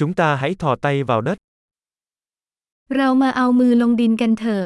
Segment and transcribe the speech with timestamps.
[0.00, 1.37] Chúng ta hãy thò tay vào đất.
[2.97, 4.63] เรามาเอามือลงดินกันเถอะ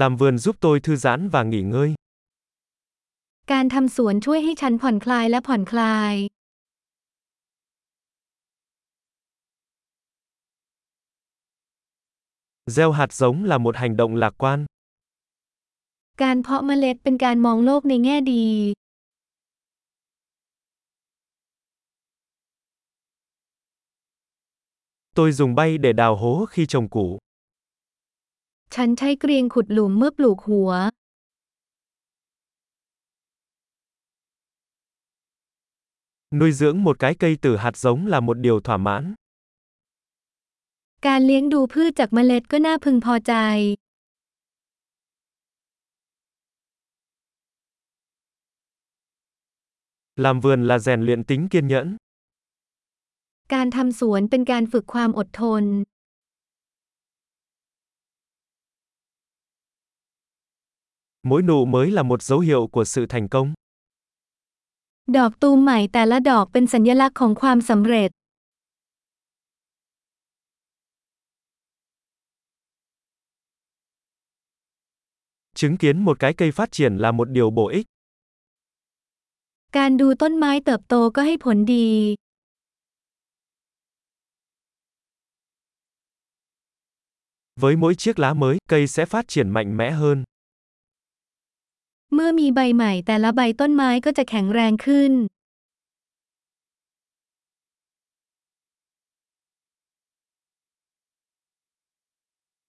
[0.00, 1.90] Làm vườn giúp tôi thư giãn và nghỉ ngơi.
[3.52, 6.14] การทำสวนช่วยให้ฉันผ่อนคลายและผ่อนคลาย
[12.74, 14.58] Gieo hạt giống là một hành động lạc quan.
[16.22, 18.46] การเพาะเมล็ดเป็นการมองโลกในแง่ดี
[25.15, 27.19] Tôi dùng bay để đào hố khi trồng củ.
[28.75, 30.71] ฉันใช้เกรียงขุดหลุมเมื่อปลูกหัว
[36.37, 39.03] Nuôi dưỡng một cái cây từ hạt giống là một điều thỏa mãn.
[41.07, 43.33] การเลี้ยงดูพืชจากเมล็ดก็น่าพึงพอใจ
[50.23, 51.87] Làm vườn là rèn luyện tính kiên nhẫn.
[53.53, 55.63] การทำสวนเป็นการฝึกความอดทน
[61.23, 63.53] Mỗi nụ mới là một dấu hiệu của sự thành công.
[65.17, 68.09] ดอกตูมใหม่แต่ละดอกเป็นสัญลักษณ์ของความสำเร็จ
[75.59, 77.85] Chứng kiến một cái cây phát triển là một điều bổ ích.
[79.77, 81.89] การดูต้นไม้เติบโตก็ให้ผลดี
[87.63, 90.23] Với mỗi chiếc lá mới, cây sẽ phát triển mạnh mẽ hơn.
[92.13, 95.13] เมื่อมีใบใหม่แต่ละใบต้นไม้ก็จะแข็งแรงขึ้น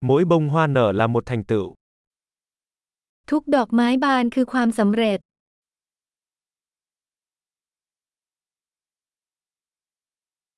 [0.00, 1.66] Mỗi bông hoa nở là một thành tựu.
[3.30, 5.18] ทุกดอกไม้บานคือความสำเร็จ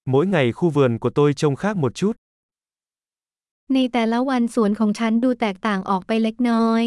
[0.04, 2.12] Mỗi ngày khu vườn của tôi trông khác một chút.
[3.73, 6.83] ในแต่ละวันสวนของฉันดูแตกต่างออกไปเล็กน้อย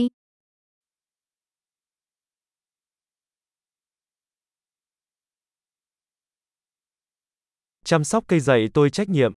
[7.84, 9.32] Chăm sóc cây dạy tôi trách nhiệm.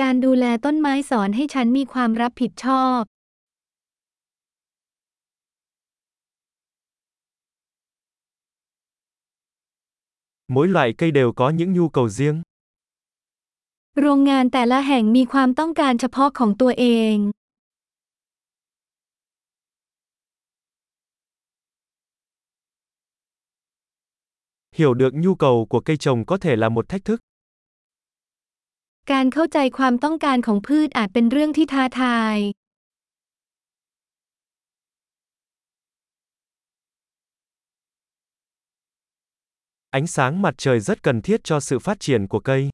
[0.00, 3.02] การดูแลต้นไม้สอนให้ฉันมีความรับผิดชอบ
[10.54, 12.42] Mỗi loại cây đều có những nhu cầu riêng.
[14.01, 17.17] โรงงานแต่ละแห่งมีความต้องการเฉพาะของตัวเอง
[24.77, 27.19] Hiểu được nhu cầu của cây trồng có thể là một thách thức.
[29.11, 32.37] การเข้าใจความต้องการของพืชอาจเป็นเรื่องที่ท้าทาย
[39.99, 42.69] Ánh sáng mặt trời rất cần thiết cho sự phát triển của cây.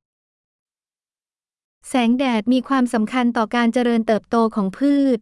[1.90, 5.20] แสงแดดมีความสำคัญต่อการเจริญเติบโตของพืช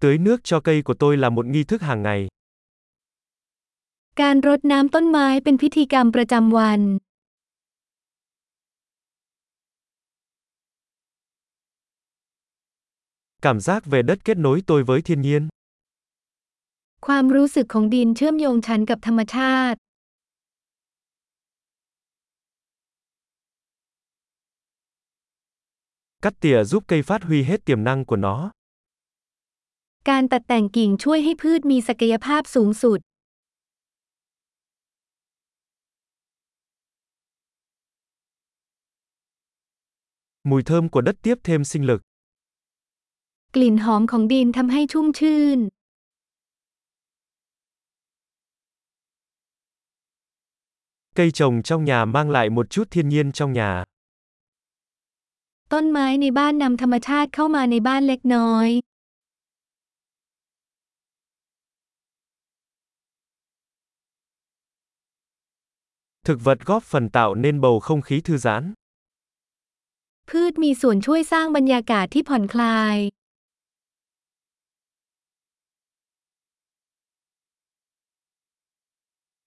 [0.00, 2.28] Tưới nước cho cây của tôi là một nghi thức hàng ngày.
[4.20, 6.80] การรดน้ำต้นไม้เป็นพิธีกรรมประจำวัน
[13.42, 15.42] Cảm giác về đất kết nối tôi với thiên nhiên.
[17.05, 19.77] ความรู้สึกของดินเชื่อมโยงฉันกับธรรมชาติ
[26.23, 28.35] Cắt tỉa giúp cây phát huy hết tiềm năng của nó.
[30.09, 32.99] การตัดแต่งกิ่งช่วยให้พืชมีศักยภาพสูงสุด
[40.49, 42.01] Mùi thơm của đất tiếp thêm sinh lực.
[43.55, 45.59] กลิ่นหอมของดินทำให้ชุ่มชื่น
[51.16, 53.84] Cây trồng trong nhà mang lại một chút thiên nhiên trong nhà.
[55.72, 58.68] ต้นไม้ในบ้านนำธรรมชาติเข้ามาในบ้านเล็กน้อย
[66.26, 68.62] Thực vật góp phần tạo nên bầu không khí thư giãn.
[70.30, 72.96] พืชมีส่วนช่วยสร้างบรรยากาศที่ผ่อนคลาย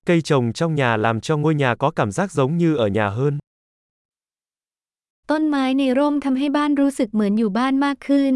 [0.07, 3.09] Cây trồng trong nhà làm cho ngôi nhà có cảm giác giống như ở nhà
[3.09, 3.39] hơn.
[5.31, 8.35] ต้นไม้ในร่มทำให้บ้านรู้สึกเหมือนอยู่บ้านมากขึ้น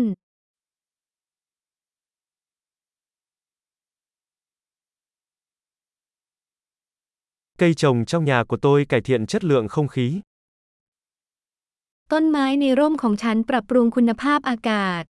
[7.61, 10.06] Cây trồng trong nhà của tôi cải thiện chất lượng không khí.
[12.12, 15.02] ต้นไม้ในร่มของฉันปรับปรุงคุณภาพอากาศ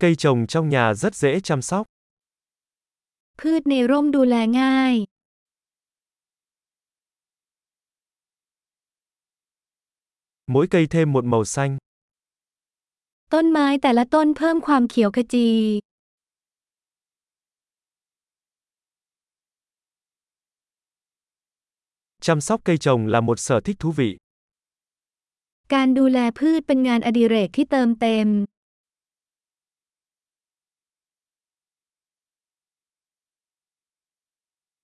[0.00, 1.86] Cây trồng trong nhà rất dễ chăm sóc.
[3.40, 4.94] พืชในร่มดูแลง่าย
[10.46, 11.72] Mỗi cây thêm một màu xanh.
[13.32, 15.48] ต้นไม้แต่ละต้นเพิ่มความเขียวขจี
[22.20, 24.10] Chăm sóc cây trồng là một sở thích thú vị.
[25.74, 28.28] การดูแลพืชเป็นงานอดิเรกที่เติมเต็ม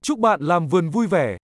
[0.06, 1.38] Chúc bạn làm vườn vui vẻ.